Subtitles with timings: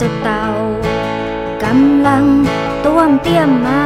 [0.00, 0.44] เจ้าเต่า
[1.64, 2.24] กำลัง
[2.84, 3.84] ต้วมเตี้ยมมา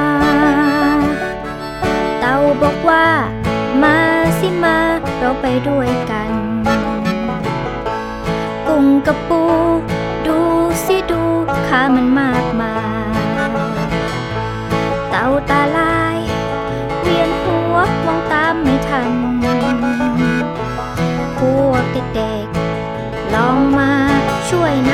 [2.20, 3.06] เต่าบอกว่า
[3.82, 3.96] มา
[4.38, 4.78] สิมา
[5.18, 6.32] เราไปด้วยกัน
[8.66, 9.42] กุ้งกับปู
[10.26, 10.38] ดู
[10.84, 11.22] สิดู
[11.66, 12.76] ขามันมากมา
[13.16, 13.22] ย
[15.10, 16.18] เต่าตาลาย
[17.00, 19.10] เวียนหัวมองตามไม่ทัน
[21.36, 23.92] พวกเด็กๆลองมา
[24.50, 24.92] ช่วยน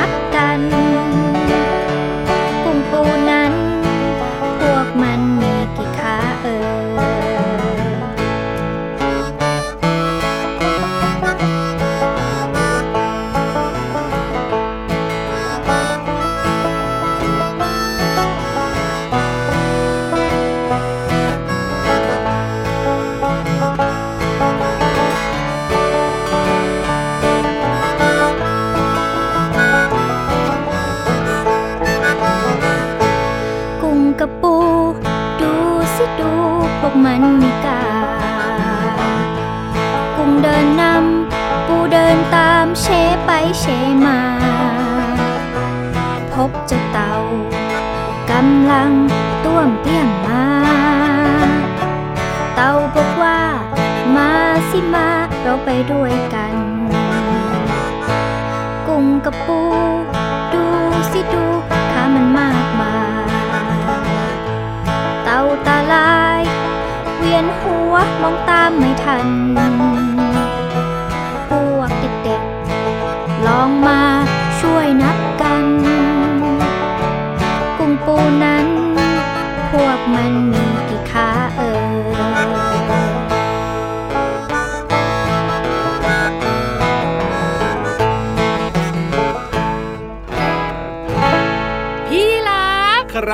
[67.43, 70.10] นหัวมองตามไม่ทัน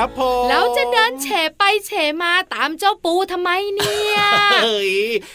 [0.06, 1.28] รับผมแล้วจะเดินเฉ
[1.58, 1.92] ไปเฉ
[2.22, 4.18] มาตามเจ้าปูทำไมเนี่ย
[4.64, 4.92] เฮ้ย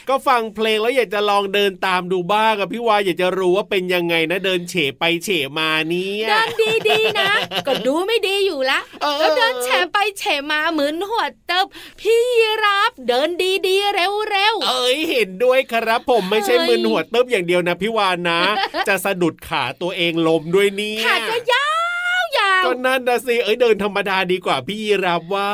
[0.09, 6.50] ก็ฟังเพลงแล้วอยากจะลองเดินตามดูบ้างอะพี่วายอยากจะรู้ว่าเป็นยังไงนะเดินเฉไปเฉมาเนี่ยเดิน
[6.90, 7.31] ดีๆนะ
[7.68, 11.66] ก็ดูไม่ดีอยู่ละเออแล้วเดินแฉไปแฉมาเหมือนหัวเติบ
[12.01, 12.22] พี่
[12.63, 13.30] รับเดิน
[13.68, 14.13] ดีๆเร็ว
[14.68, 18.40] เอ้ยเห็นด้วยครับผมไม่ใช่เฮ้ยมึนหัวเติบอย่างเดียวนะพี่วานนะ
[18.88, 21.62] จะสะดุดขาตัวเองล้มด้วยเนี่ๆยขาก็ยาวยาว
[22.66, 25.51] ก็นั่นนะสิเอ้ยเดินธรรมดาดีกว่าพี่ยีรับว่า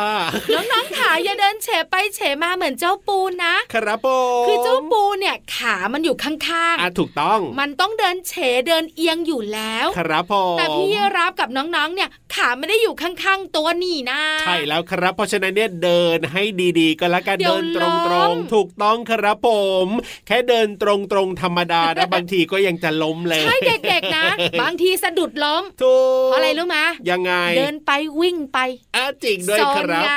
[0.53, 4.07] น้องๆขาอย่าเดินเฉไปเฉมาเหมือนเจ้าปูนะ ครับผ
[4.43, 8.33] มคือเจ้าปูเนี่ยขามันอยู่ข้างอะถูกต้องๆมันต้องเดินเฉ
[8.67, 16.43] เดินเอียงอยู่แล้ว ครับผมแต่พี่รับกับน้องๆ เนี่ยขาไม่ได้อยู่ข้างๆ ตัวนี่นะใช่แล้วครับ เพราะฉะนั้นเนี่ยเดินให้
[16.79, 19.49] ดีๆ ก็แล้วกันเดี๋ยวเดินตล้รมงๆ ถูกต้องครับผ
[19.85, 19.87] ม
[20.27, 20.89] แค่เดินตร
[21.25, 24.25] งๆธรรมดานะบางทีก็ยังจะล้มเลยใช่เด็กๆนะ
[24.61, 25.95] บางทีสะดุดล้มถู
[26.25, 26.77] กเพราะอะไรรู้ไหม
[27.09, 28.57] ยังไง เดินไปวิ่งไป
[28.95, 30.13] อะจริงด้วยโซคนรับไง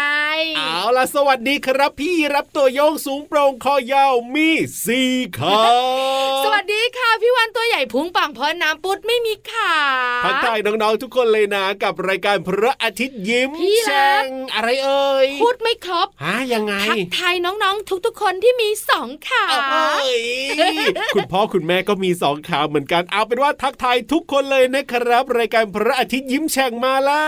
[0.56, 4.48] เอาล่ะสวัสดีครับพี่รับตัวโยงสูงโปร่งคอยาวมี
[4.86, 5.60] สี่ขา
[6.44, 9.74] สวัสดีค่ะพี่วันตัวใหญ่พุงปังเพราะน้ำปุดไม่มีขา
[10.24, 20.22] ทักทายน้องๆทุกคนเลยนะกับรายการพระอาทิตย์ยิ้มพี่รัแช่กงอะไรเอ่ยพูดไม่ครบฮะยังไงทักทายน้องๆ ทุกๆคนที่มีสองขาเอ้ย
[21.14, 27.26] คุณพ่อคุณแม่ก็มีสองขาเหมือนกันเอาเป็นว่าทักทายทุกคนเลยนะครับ รายการพระอาทิตย์ยิ้มแฉ่งมาแล้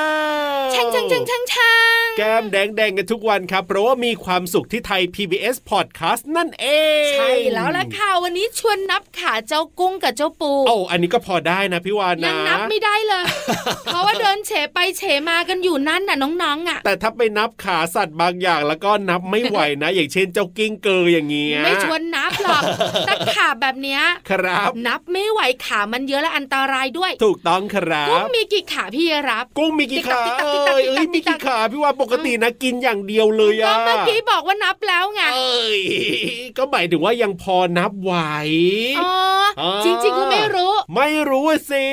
[0.69, 1.73] วช่างช่างช่างช่างช่า
[2.07, 6.67] งแก้มแดงแดงๆกันทุกวันครับ เพราะว่ามีความสุขที่ไทย PBS Podcast นั่นเอ
[7.05, 13.25] ง ใช่แล้วล่ะค่ะ วันนี้ชวนนับขาเจ้ากุ้งกับเจ้าปูโอ้อันนี้ก็พอได้นะพี่วานนะยังนับไม่ได้เลย
[13.85, 22.63] เพราะว่าเดินเฉไปเฉมากันอยู่นั่นน่ะน้องๆอะ แต่ถ้าไปนับขาสัตว์บางอย่างแล้วก็นับไม่ไหวนะ อย่างเช่นเจ้ากิ้งเกออย่างเงี้ยไม่ชวนนับหรอก
[23.07, 35.83] แต่ขาแบบเนี้ยครับ นับไม่ไหวขามันเยอะและอันตรายด้วย ถูกต้องครักุ้งบมีกี่ขาพี่รัรับ กุ้งมีกี่ขาติ๊กตักติ๊เอ้กตักยเอ้ยติ๊มีกตักกี่ขาพี่วานปกตินะกินอย่างเดียวเลยก็อะเมื่อกี้บอกว่านับแล้วไงเอ้ย
[36.57, 38.13] ก็หมายถึงว่ายังพอนับไหว
[39.01, 39.13] อ๋อ
[39.61, 41.89] อ่าจริงๆก็ไม่รู้ ไม่รู้อะสิ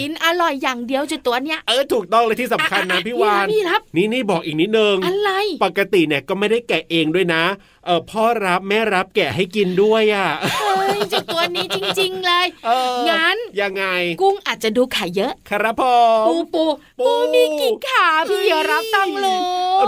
[0.00, 5.30] กินอร่อยอย่างเดียวจุดตัวเนี้ยเออถูกต้องเลยที่สำคัญนะอ่พี่วานพี่รับนี่นี่บอกอีกนิดนึงอะไร
[5.64, 7.42] ปกติเนี่ยก็ไม่ได้แกะเองด้วยนะ
[7.84, 10.28] เออพ่อรับแม่รับแกะให้กินด้วยอะ
[10.60, 13.84] เฮ้ยจุดตัวนี้จริง ๆ เลยเอองั้นยังไง
[14.20, 15.82] กุ้งอาจจะดูขาเยอะ ครับผ
[16.24, 16.64] มปูปู
[17.00, 19.40] ปูปูมีกี่ขาพี่รับต้องรู้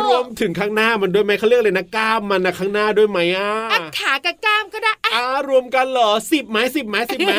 [0.05, 7.33] รวมถึงข้างหน้ามันด้วยไหมเขาเรียกเลยนะกล้ามมันนะข้างหน้าด้วยไหมอะอะขากับกล้ามก็ได้อะอ่ารวมกันเหรอสิบไหมสิบไหมสิบไหม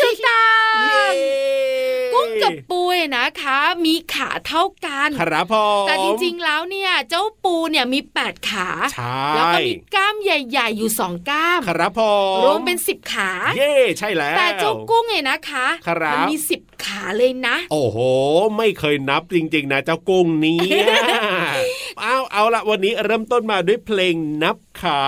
[0.00, 0.40] ถูกต้อ
[0.92, 1.14] เย้ง
[2.14, 12.00] กุ้งกับปูเนี่ยนะคะ มีขาเท่ากันครับผมแต่จริงๆแล้วเนี่ย เจ้าปูเนี่ยมีแปดขาใช่แล้วก็มีกล้ามใหญ่ ๆ อยู่สองกล้าม ครับผ
[12.38, 17.98] มรวมเป็นสิบขา เย่ใช่แล้ว แต่เจ้ากุ้งเนี่ยนะคะครับมัมีสิบขาเลยนะ โอ้โห
[18.56, 20.60] ไม่เคยนับจริง ๆ นะเจ้ากุ้งเนี้
[22.00, 25.00] เอาเอาละวันนี้เริ่มต้นมาด้วยเพลงนับ ขา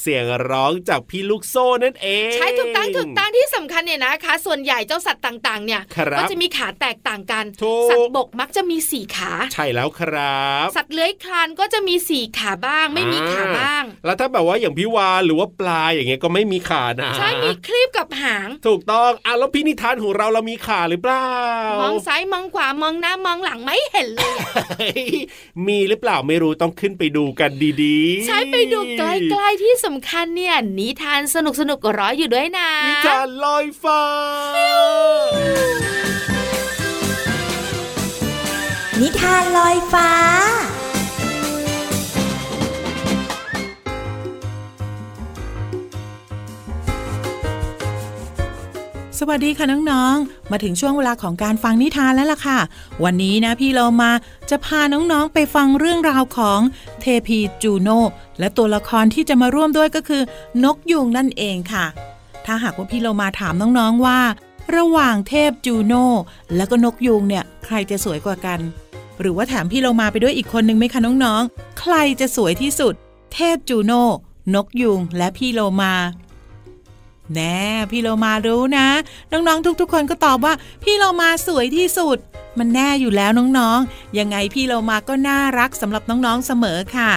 [0.00, 21.28] เสียงร้องจากพี่ลูกโซ่นั่นเอง ใช่ถูกตั้งถูกตั้งที่สำคัญเนี่ยนะคะ ส่วนใหญ่เจ้าสัตว์ต่างๆ เนี่ยครับก็จะมีขาแตกต่างกันถูกสัตว์บกมักจะมีสี่ขา ใช่แล้วครับ สัตว์เลื้อยคลานก็จะมีสี่ขาบ้าง ไม่มีขาบ้างอ่แล้วถ้าแบบว่าอย่างพี่วานหรือว่าปลาอย่างเงี้ยก็ไม่มีขานะใช่มีคลีบกับหาง ถูกต้องอะแล้วพี่นิทานของเราเรามีขาหรือเปล่า
[21.82, 24.48] มองซ้ายมองขวามองหน้ามองหลังไม่เห็นเลยอะ
[24.78, 25.04] เฮ้ย
[25.66, 27.50] มีหรือเปล่าไม่รู้ต้องขึ้นไปดูกัน
[27.82, 34.02] ดีๆ ใช่ไปดูใกล้ๆที่สำคัญเนี่ยนิทานสนุกสนุกๆรออยู่ด้วยนะนิทานลอยฟ้า
[39.00, 40.10] นิทานลอยฟ้า
[49.28, 52.58] วัสดีค่ะน้องๆ มาถึงช่วงเวลาของการฟังนิทานแล้วล่ะค่ะ
[53.04, 54.10] วันนี้นะพี่เรามา
[54.50, 56.60] จะพาน้องๆไปฟังเรื่องราวของ
[57.00, 57.88] เทพีจูโน
[58.38, 60.22] และตัวละครที่จะมาร่วมด้วยก็คือ
[60.64, 61.86] นกยูงนั่นเองค่ะ
[62.46, 64.20] ถ้าหากว่าพี่เรามาถามน้องๆว่า
[64.76, 65.94] ระหว่างเทพจูโน
[66.56, 68.60] และก็นกยูงเนี่ยใครจะสวยกว่ากัน
[69.20, 72.94] หรือว่าถามพี่เรามาไปด้วยอีกคนนึงไหมคะน้องๆ ใครจะสวยที่สุด
[73.34, 73.92] เทพจูโน
[74.54, 75.94] นกยูงและพี่โลมา
[77.34, 77.58] แน่
[77.90, 78.88] พี่โลมารู้นะ
[79.32, 82.18] น้องๆทุกๆ คนก็ตอบว่า พี่โลมาสวยที่สุด
[82.58, 87.10] มันแน่อยู่แล้วน้องๆ ยังไงพี่โลมาก็น่ารักสำหรับน้องๆเสมอค่ะ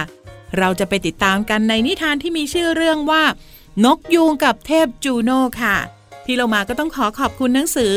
[0.58, 3.22] เราจะไปติดตามกันในนิทานที่มีชื่อเรื่องว่า
[3.84, 5.76] นกยูงกับเทพจูโน่ค่ะ
[6.24, 7.92] พี่โลมาก็ต้องขอขอบคุณหนังสือ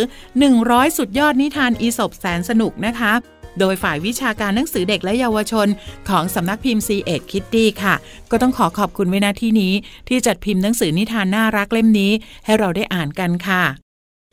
[0.47, 3.13] 100 สุดยอดนิทานอีสบแสนสนุกนะคะ
[3.59, 5.67] โดยฝ่ายวิชาการหนังสือเด็กและเยาวชน
[6.09, 7.95] ของสำนักพิมพ์ C ีเอ็ดคิตตี้ค่ะ
[8.31, 9.73] ก็ต้องขอขอบคุณไว้ณที่นี้
[10.07, 12.11] ที่จัดพิมพ์หนังสือนิทานน่ารักเล่มนี้
[12.45, 13.63] ให้เราได้อ่านกันค่ะ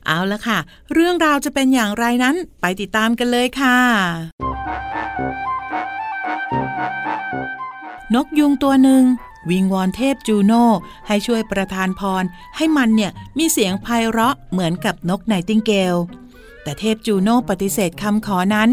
[0.07, 0.59] เอาละค่ะ
[0.93, 3.77] เรื่องราวจะเป็นอย่างไรนั้นไปติดตามกันเลยค่ะ
[8.15, 9.03] นกยุงตัวหนึ่ง
[9.49, 10.65] วิงวอนเทพจูโน่
[11.07, 12.23] ให้ช่วยประทานพร
[12.57, 15.95] ให้มันเนี่ยมีเสียงไพเราะเหมือนกับนกไนติงเกล
[16.69, 18.69] แต่เทพจูโน่ปฏิเสธคำขอนั้น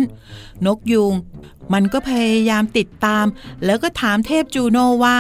[0.67, 1.13] นกยุง
[1.73, 3.27] มันก็พยายามติดตาม
[3.65, 5.19] แล้วก็ถามเทพจูโน่ว่า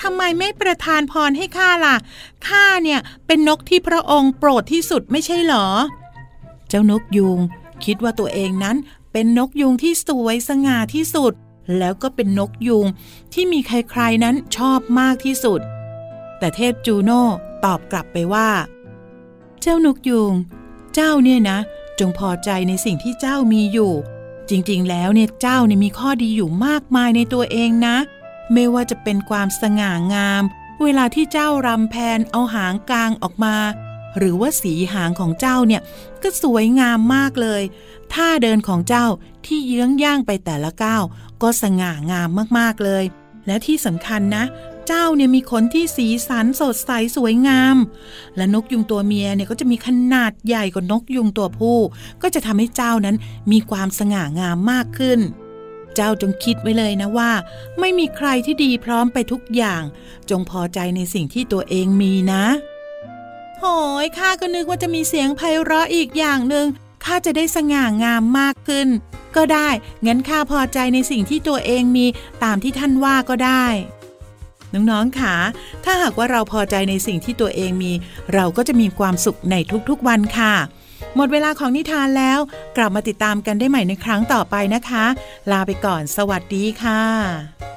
[0.00, 1.96] ทำไมไม่ประทานพรให้ข้าล่ะ
[2.48, 5.66] ข้าเนี่ยเป็นนกที่พระองค์โปรดที่สุดไม่ใช่เหรอ
[6.68, 7.38] เจ้านกยุง
[7.84, 8.76] คิดว่าตัวเองนั้น
[9.12, 11.32] เป็นนกยุงที่สวยสง่าที่สุด
[11.78, 12.86] แล้วก็เป็นนกยุง
[13.32, 15.60] ที่มีใครๆนั้นชอบมากที่สุด
[16.38, 17.22] แต่เทพจูโน่
[17.64, 18.50] ตอบกลับไปว่า
[19.60, 20.34] เจ้านกยุง
[20.94, 21.58] เจ้าเนี่ยนะ
[21.98, 23.92] จงพอใจในสิ่งที่เจ้ามีอยู่
[24.50, 27.96] จริงๆ แล้วเนี่ยเจ้าเนี่ยมีข้อดีอยู่มากมายในตัวเองนะ
[28.52, 30.42] ไม่ว่าจะเป็นความสง่างาม
[30.82, 33.56] เวลาที่เจ้ารำแพนเอาหางกลางออกมา
[34.18, 35.82] หรือว่าสีหางของเจ้าเนี่ย
[36.22, 37.62] ก็สวยงามมากเลย
[38.12, 39.06] ท่าเดินของเจ้า
[39.46, 41.02] ที่เยื้องย่างไปแต่ละก้าว
[41.42, 43.04] ก็สง่างามมากๆเลย
[43.46, 44.44] และที่สำคัญนะ
[44.86, 47.76] เจ้าเนี่ยมีขนที่สีสันสดใสสวยงาม
[48.36, 51.78] และนกยุงตัวเมียเนี่ยก็จะมีขนาดใหญ่กว่านกยุงตัวผู้
[52.22, 53.16] ก็จะทำให้เจ้านั้น
[53.52, 55.20] มีความสง่างามมากขึ้น
[55.94, 57.32] เจ้าจงคิดไว้เลยนะว่า
[57.80, 59.82] ไม่มีใครที่ดีพร้อมไปทุกอย่าง
[60.30, 62.44] จงพอใจในสิ่งที่ตัวเองมีนะ
[63.58, 63.64] โห
[64.04, 66.66] ยข้าก็นึกว่าจะมีเสียงไพเราะอีกอย่างหนึ่ง
[67.04, 68.88] ข้าจะได้สง่างามมากขึ้น
[69.36, 69.68] ก็ได้
[70.06, 72.06] งั้นข้าพอใจในสิ่งที่ตัวเองมี
[72.44, 73.66] ตามที่ท่านว่าก็ได้
[74.74, 75.34] น้องๆค่ะ
[75.84, 77.92] ถ้าหากว่าเราพอใจในสิ่งที่ตัวเองมี
[78.34, 79.56] เราก็จะมีความสุขใน
[79.88, 80.54] ทุกๆวันค่ะ
[81.16, 82.38] หมดเวลาของนิทานแล้ว
[82.76, 85.04] กลับมาติดตามกันได้ใหม่ในครั้งต่อไปนะคะ
[85.50, 87.71] ลาไปก่อน สวัสดีค่ะ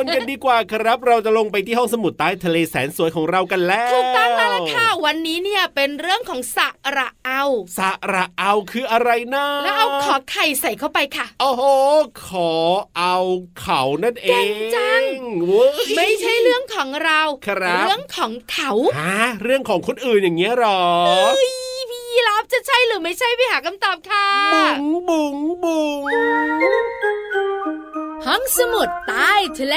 [0.00, 6.58] คนกันดีกว่าครับ เราจะลงไปที่ห้องสมุดใต้ทะเลแสนสวยของเรากันแล้วถูกต้องแล้วล่ะค่ะวันนี้เนี่ยเป็นเรื่องของส
[6.96, 7.44] ระเอา
[7.78, 7.80] ส
[8.12, 11.62] ระเอาคืออะไรนะแล้วเอาขอไข่ใส่เข้าไปค่ะโอ้โห
[12.26, 12.52] ขอ
[12.96, 13.16] เอา
[13.60, 15.02] เขานั่นเองเก่งจัง
[15.46, 21.50] เว้ยไม่ใช่เรื่องของเราครับเรื่องของเขาฮะเรื่องของคนอื่นอย่างเงี้ยหรอเฮ้ย
[21.90, 25.84] พี่ยีรับจะใช่หรือไม่ใช่ไปหาคำตอบค่ะบุ๋งบุ๋งบุ๋
[27.18, 27.19] ง
[28.26, 29.76] ห้องสมุดใต้ทะเล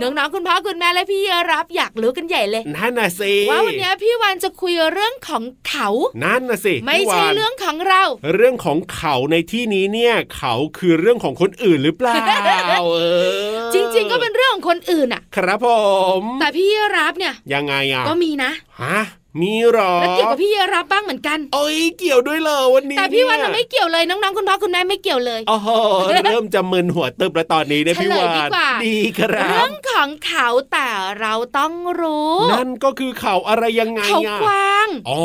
[0.00, 5.88] น้องๆ คุณพ่อคุณแม่และพี่ยีรับอยากรู้กันใหญ่เลย นั่นน่ะสิ ว่าวันนี้พี่วานจะคุยเรื่องของเขา
[6.24, 8.02] นั่นน่ะสิไม่พี่ใช่วานเรื่องของเรา
[8.34, 12.16] เรื่องของเขาในที่นี้เนี่ย เขาคือเรื่องของคนอื่นหรือเปล่า
[12.94, 15.68] เออจริงๆ ก็เป็นเรื่องของคนอื่นอะครับผ
[16.20, 18.50] ม แต่พี่ยีรับเนี่ยยังไงอะก็มีนะ
[18.82, 18.98] ฮะ
[19.40, 25.68] มีเหรอและเกี่ยวกับพี่ยีรับบ้างเหมือนกันเอ้ยเกี่ยวด้วยเหรอวันนี้ แต่พี่วานเยน่ะไม่เกี่ยวเลยน้องๆคุณพ่อคุณแม่ไม่เกี่ยวเลยโอ้โห
[26.24, 30.88] เริ่มจะมึนหัวตึบแล้วตอนนี้นะเฉลยพี่วาดีนกว่าดีครัเรื่บองของเขาแต่
[31.20, 35.22] เราต้องรู้ นั่นก็คือเขาอะไรยังไงเขาอะกวางอ๋อ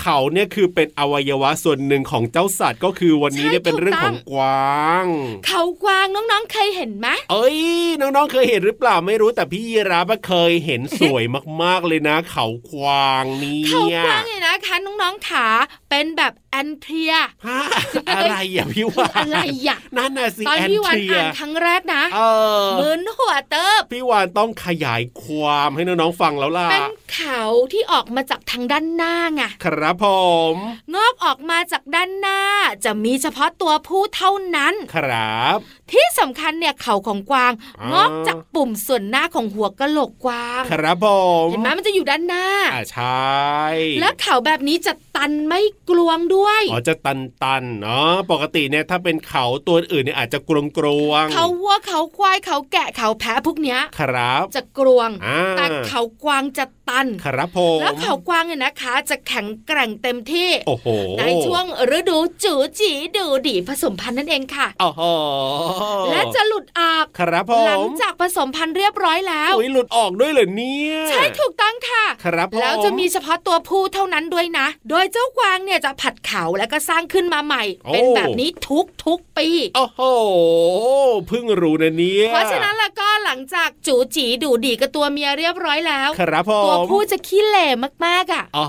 [0.00, 5.04] เขาเนี่ยคือเป็นอวัยวะส่วนหนึ่งของเจ้าสัตว์ก็คือวันนี้เนี่ยเป็นเรื่องของกวาง
[5.46, 7.58] เขากวางน้องๆเคยเห็นไหมเอ้ย
[8.00, 11.24] น้องๆเคยเห็นหรือเปล่าไม่รู้แต่พี่ยีราฟอะเคยเห็นสวย
[11.62, 15.46] มากๆเลยนะ เขากวางเนี่เขายกวางเนี่ยนะคะน้องๆขา
[15.90, 17.14] เป็นแบบแอนเทีย
[17.46, 17.60] ฮะ
[18.08, 22.20] อะไรอะพี่วานอะไรอะนั่นน่ะสิตอนแอนพี่วานเทียอ่านครั้งแรกนะเอ
[22.62, 30.06] อเหมือนหัวเติบพี่วานต้องขยายความให้น้องๆฟังแล้วล่ะเป็นเขาที่ออกมาจากทางด้านหน้าไงครับผ
[30.52, 30.54] ม
[30.94, 32.40] งอกออกมาจากด้านหน้า
[32.84, 35.58] จะมีเฉพาะตัวผู้เท่านั้น ครับ
[35.92, 41.06] ที่สำคัญเนี่ยเขาของกวางอ่างงอกจากปุ่มส่วนหน้าของหัวกะโหลกกวาง ครับผ
[41.44, 43.30] มเห็นไหมมันจะอยู่ด้านหน้าอ่าใช่
[44.00, 60.86] แล้วเขาแบบนี้จะตันไม่กลวงด้วยอ๋อจะตันตันๆเนาะปกติเนี่ยถ้าเป็นเขาตัวอื่นเนี่ยอาจจะกรวงกรวงๆเขาวัวเขาควายเขาแกะเขาแพะพวกเนี้ยครับจะกลวงอ่าแต่เขากวางจะ ตัน ครับผมแล้วเขากวางเนี่ยนะคะ จะแข็งแกร่งเต็มที่โอ้โห
[61.18, 61.64] ในช่วง
[61.96, 65.02] ฤดูจูจีดูดีผสมพันธุ์นั่นเองค่ะโอ้โห
[66.10, 80.00] และจะหลุดออกครับผมหลังจากผสมพันธุ์เรียบร้อยแล้วอุ้ยหลุดออกด้วยเหรอเนี่ยใช่ถูกต้องค่ะ ครับผมแล้วจะมีเฉพาะตัวผู้เท่านั้นด้วยนะ โดยเจ้ากวางเนี่ยจะผัดเขาแล้วก็สร้างขึ้นมาใหม่ เป็นแบบนี้ทุกทุกๆปีโอ้โห
[81.28, 87.66] เพิ่งรู้นะเนี่ยเพราะฉะนั้นแล้วก็หลังจากจูจีดูดีกับตัวเมียเรียบร้อยแล้ว ครับผมตัวผู้จะขี้เหร่
[88.06, 88.64] มากๆอะอ๋อ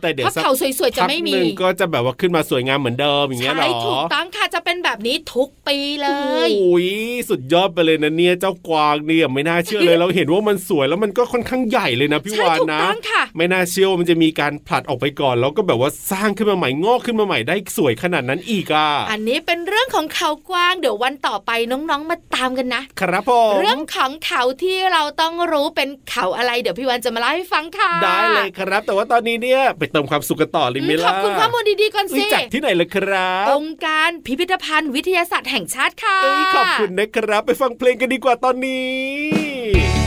[0.00, 6.08] แต่เดี๋ยเพวราะสักเขาสวยๆจะพักไม่หมีนึ่งก็จะแบบว่าขึ้นมาสวยงามเหมือนเดิมอย่างเงี้ยเหรอใช่ถูกต้องค่ะจะเป็นแบบนี้ทุกปีเล
[6.46, 6.88] ยโอ้ย
[7.30, 40.01] สุดยอดไปเลยนะเนี่ยเจ้ากวางเนี่ยไม่น่าเชื่อเลยเราเห็นว่ามันสวยแล้วมันก็ค่อนข้างใหญ่เลยนะพี่ใช่วานถูกนะต้องค่ะไม่น่าเชื่อว่ามันจะมีการผลัดออกไปก่อน แล้วก็แบบว่าสร้างขึ้นมาใหม่งอกขึ้นมาใหม่ได้สวยขนาดนั้นอีกอะอันนี้เป็นเรื่องของเขากวางเดี๋ยววันต่อไปน้องๆมาตามกันนะ ครับผมเรื่องของเขาที่เราต้องรู้เป็นเขาอะไรเดี๋ยวพี่วันจะมาเล่าให้ฟังค่ะ ได้เลยครับ แต่ว่าตอนนี้เนี่ยไปเติมความสุขกันต่อเลยไหมอืมขล่ะอบคุณข้อมูลดีๆก่อนรู้สิจักที่ไหนล่ะครับองค์การพิพิธภัณฑ์วิทยาศาสตร์แห่งชาติค่ะเอ้ยขอบคุณนะครับ ไปฟังเพลงกันดีกว่าตอนนี้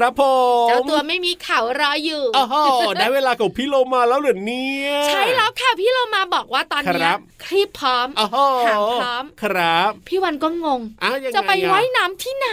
[0.00, 0.22] ครับผ
[0.66, 2.46] มเจ้าตัวไม่มีเขารออยู่อ้า
[2.86, 8.30] วได้เวลาของพี่โลมาแล้วเหรอเนี่ย ใช่แล้วค่ะพี่เรามาบอกว่าตอนคเนี้รัยบคลิปพร้อมอ้าว
[8.66, 12.48] หางพร้อมครับ พี่วันก็งงอ้าวยังไงจะไปอไว่ายน้ำที่ไหน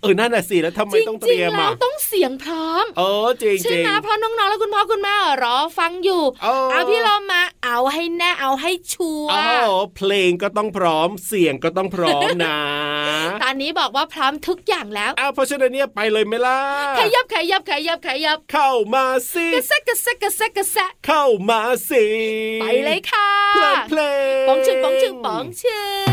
[0.00, 12.58] เออนั่นน่ะสิแล้วทำไมจริต้องเตรียมๆแล้อะวต้องเสียงพร้อม เออจริงใช่จริงไหมเพราะน้องๆและคุณพ่อคุณแม่รอฟังอยู่เออเอาพี่เรามาเอาให้แน่เอาให้ชัวร์อ้าวเพลงก็ต้องพร้อมเสียงก็ต้องพร้อมนะ
[13.42, 16.58] ตอนนี้บอกว่าพร้อมทุกอย่างแล้วอ้าวเพราะฉะนั้นเนี่ยไปเลยไหมล่ะ
[16.98, 21.60] ขยับขยับขยับขยับ เข้ามาสิกระแซะกระแซะกระแซะกระแซะเข้ามา
[21.90, 22.04] สิ
[22.60, 24.00] ไปเลยค่ะเพลินเพล
[24.42, 26.06] งป๋องชึงป๋องชึงป๋องชึง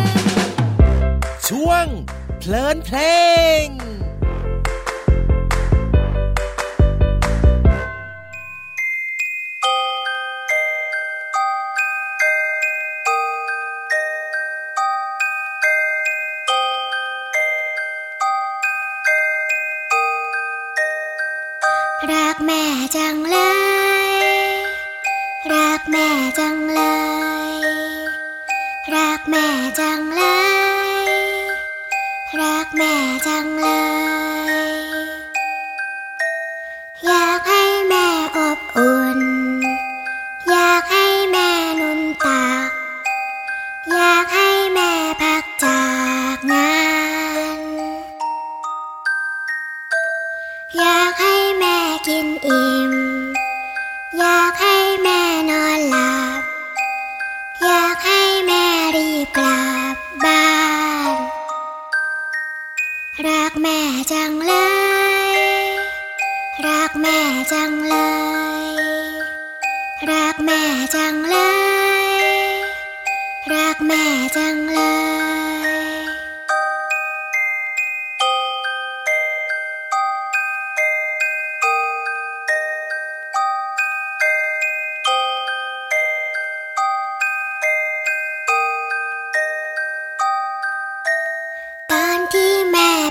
[1.48, 1.86] ช่วง
[2.40, 2.98] เพลินเพล
[3.66, 3.66] ง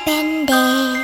[0.05, 1.02] happen day.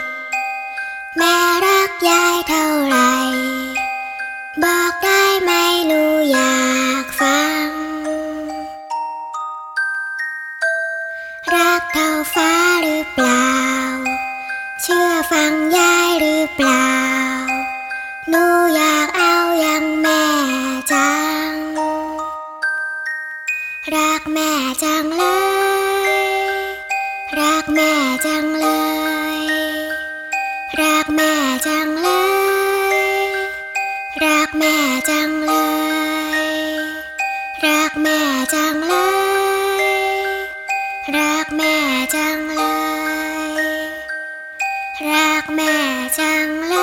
[45.56, 45.76] แม่
[46.18, 46.76] จังเล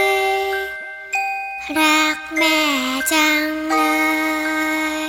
[0.00, 0.02] ย
[1.78, 2.58] รักแม่
[3.12, 3.74] จังเล
[5.06, 5.08] ย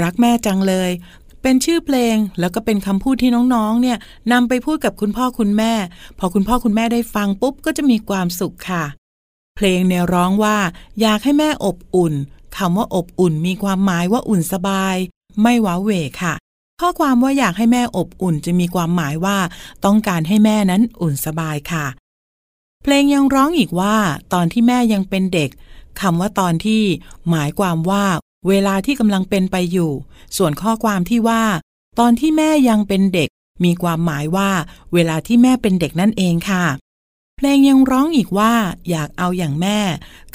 [0.00, 0.90] รักแม่จังเลย
[1.42, 3.98] เป็นชื่อเพลงแล้วก็เป็นคำพูดที่น้องๆ เนี่ย
[4.32, 5.72] นำไปพูดกับคุณพ่อคุณแม่
[6.18, 8.84] พอคุณพ่อคุณแม่ได้ฟังปุ๊บก็จะมีความสุขค่ะ
[9.56, 10.56] เพลงเนี่ยร้องว่า
[11.00, 12.14] อยากให้แม่อบอุ่น
[12.56, 14.96] คำว่าอบอุ่นมีความหมายว่าอุ่นสบาย
[15.42, 15.90] ไม่ว้าเหว
[16.22, 16.34] ค่ะ
[16.80, 19.38] ข้อความว่าอยากให้แม่อบอุ่นจะมีความหมายว่า
[19.84, 21.86] ต้องการให้แม่นั้นอุ่นสบายค่ะ
[22.82, 23.96] เพลงยังร้องอีกว่า
[24.32, 25.50] ตอนที่แม่ยังเป็นเด็ก
[26.00, 26.82] คำว่าตอนที่
[27.30, 28.04] หมายความว่า
[28.48, 29.90] เวลาที่กำลังเป็นไปอยู่
[30.36, 31.42] ส่วนข้อความที่ว่า
[31.98, 33.28] ตอนที่แม่ยังเป็นเด็ก
[33.64, 34.50] มีความหมายว่า
[34.94, 36.64] เวลาที่แม่เป็นเด็กนั่นเองค่ะ
[37.40, 38.54] เพลงยังร้องอีกว่า
[38.90, 39.78] อยากเอาอย่างแม่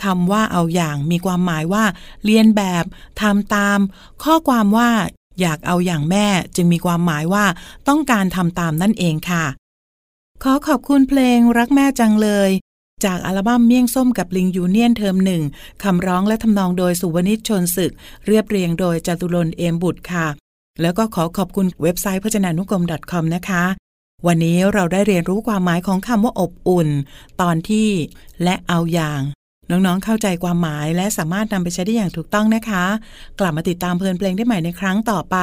[0.04, 1.84] คำว่าเอาอย่างมีความหมายว่า
[2.26, 2.86] เรียนแบบ
[3.22, 3.80] ทำตาม
[4.24, 4.90] ข้อความว่า
[5.42, 7.46] อยากเอาอย่างแม่จึงมีความหมายว่า
[7.88, 9.46] ต้องการทำตามนั่นเองค่ะ
[10.44, 12.50] ขอขอบคุณเพลงรักแม่จังเลย
[13.06, 15.44] จากอัลบั้มเมี่ยงส้มกับลิงยูเนียนเทอมหนึ่ง
[15.84, 17.92] คำร้องและทำนองโดยสุวนิชชนศึก
[18.26, 20.28] เรียบเรียงโดยจตุรนต์เอมบุตรค่ะ
[20.82, 23.64] แล้วก็ขอขอบคุณเว็บไซต์พจนานุกรม .com นะคะ
[24.28, 26.90] วันนี้เราได้เรียนรู้ความหมายของคำว่าอบอุ่น
[27.42, 27.90] ตอนที่
[28.44, 29.22] และเอาอย่าง
[29.70, 32.86] น้องๆเข้าใจความหมายและสามารถนำไปใช้ได้อย่างถูกต้องนะคะ
[33.40, 35.36] กลับมาติดตามเพลินเพลงได้ใหม่ในครั้งต่อไป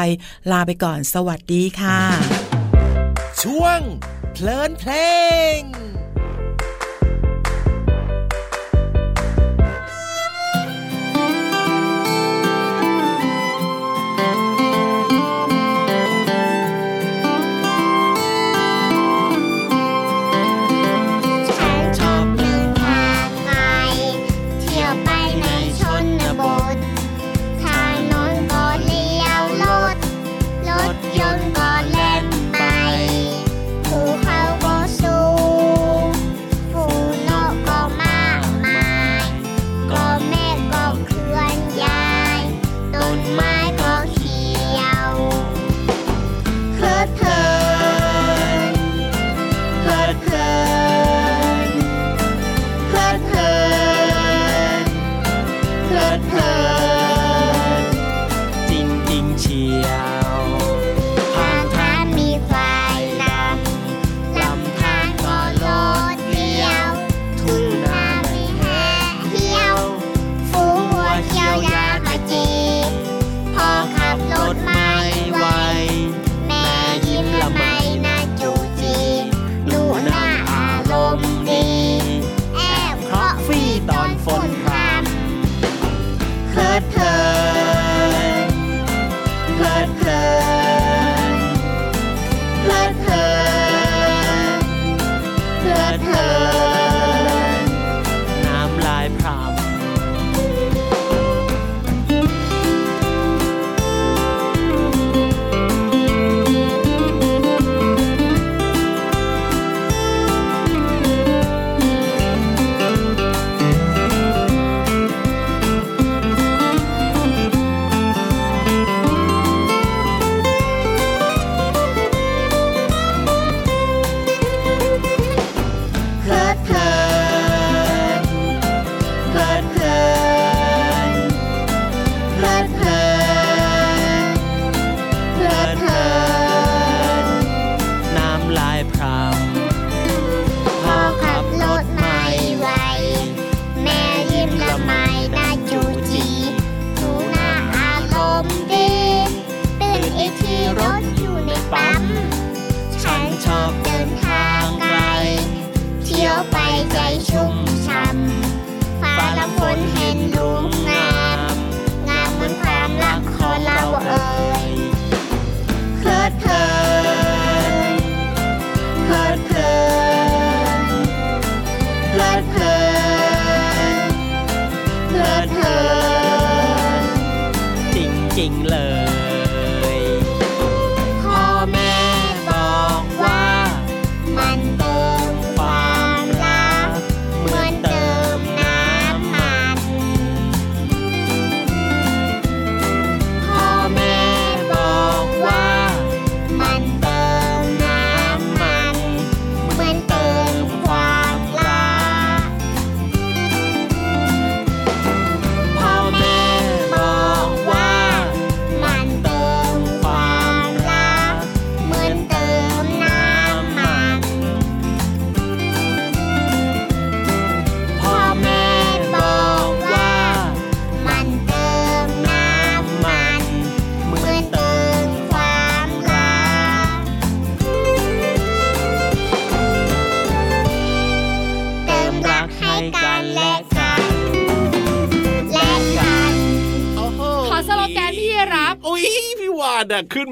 [0.51, 2.01] ลาไปก่อนสวัสดีค่ะ
[3.43, 3.81] ช่วง
[4.33, 4.93] เพลินเพล
[5.57, 6.00] ง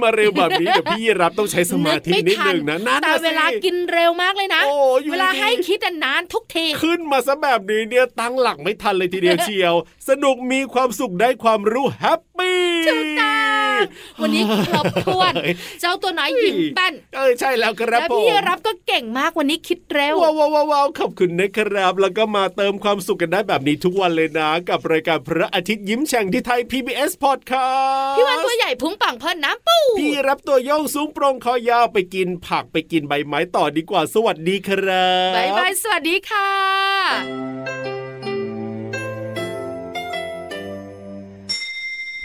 [0.08, 9.74] มาเร็วแบบนี้เดี๋ยวพี่รับต้องใช้สมาธินิดนึงนะนั่นแต่น่ะสิเวลากินเร็วมากเลยนะโอ้อยู่เวลาดีให้คิดอะนานทุกทีขึ้นมาซะแบบนี้เนี่ยตั้งหลักไม่ทันเลยทีเดียวเชียว
[10.08, 13.37] สนุกมีความสุขได้ความรู้ happy ถูกต้อง
[14.22, 15.34] วันนี้ครบถ้วน
[15.80, 37.97] เจ้าตัวน้อยหญิงแป้นเออใช่แล้วครับและผมพี่รับก็เก่งมากวันนี้คิดเร็วว้าวว้าวว้าวขอบคุณนะครับ แล้วก็มาเติมความสุขกันได้แบบนี้ทุกวันเลยนะ กับรายการพระอาทิตย์ยิ้มแฉ่งที่ Thai PBS Podcast พี่วันตัวใหญ่พุงป่องเพิ่นน้ำปูพี่รับตัวโย่งสูงโปร่งคอยาวไปกินผักไปกินใบไม้ต่อดีกว่าสวัสดีครับ bye byeสวัสดีค่ะ